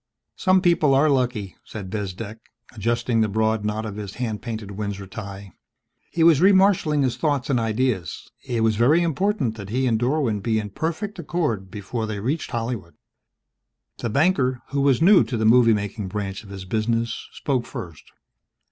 [0.35, 2.39] "Some people are lucky," said Bezdek,
[2.73, 5.51] adjusting the broad knot of his hand painted Windsor tie.
[6.09, 8.27] He was remarshaling his thoughts and ideas.
[8.43, 12.49] It was very important that he and Dorwin be in perfect accord before they reached
[12.49, 12.95] Hollywood.
[13.99, 18.05] The banker, who was new to the movie making branch of his business, spoke first.